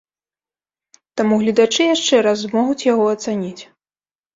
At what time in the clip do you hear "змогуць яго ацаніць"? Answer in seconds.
2.49-3.59